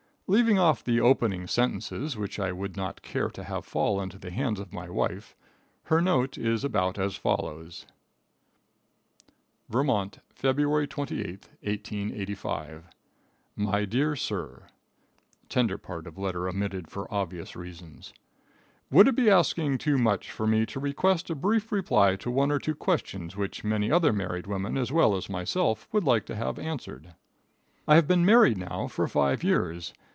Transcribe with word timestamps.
Leaving 0.33 0.57
off 0.57 0.81
the 0.81 1.01
opening 1.01 1.45
sentences, 1.45 2.15
which 2.15 2.39
I 2.39 2.53
would 2.53 2.77
not 2.77 3.01
care 3.01 3.27
to 3.31 3.43
have 3.43 3.65
fall 3.65 3.99
into 4.01 4.17
the 4.17 4.31
hands 4.31 4.61
of 4.61 4.71
my 4.71 4.89
wife, 4.89 5.35
her 5.83 5.99
note 6.01 6.37
is 6.37 6.63
about 6.63 6.97
as 6.97 7.17
follows:" 7.17 7.85
Vt., 9.69 10.19
Feb. 10.33 10.89
28, 10.89 11.27
1885. 11.59 12.85
My 13.57 13.83
Dear 13.83 14.15
Sir: 14.15 14.67
[Tender 15.49 15.77
part 15.77 16.07
of 16.07 16.17
letter 16.17 16.47
omitted 16.47 16.87
for 16.89 17.13
obvious 17.13 17.57
reasons.] 17.57 18.13
Would 18.89 19.09
it 19.09 19.15
be 19.17 19.29
asking 19.29 19.79
too 19.79 19.97
much 19.97 20.31
for 20.31 20.47
me 20.47 20.65
to 20.67 20.79
request 20.79 21.29
a 21.29 21.35
brief 21.35 21.73
reply 21.73 22.15
to 22.15 22.31
one 22.31 22.51
or 22.53 22.59
two 22.59 22.75
questions 22.75 23.35
which 23.35 23.65
many 23.65 23.91
other 23.91 24.13
married 24.13 24.47
women 24.47 24.77
as 24.77 24.93
well 24.93 25.17
as 25.17 25.29
myself 25.29 25.89
would 25.91 26.05
like 26.05 26.25
to 26.27 26.37
have 26.37 26.57
answered? 26.57 27.15
I 27.85 27.95
have 27.95 28.07
been 28.07 28.25
married 28.25 28.57
now 28.57 28.87
for 28.87 29.09
five 29.09 29.43
years. 29.43 29.91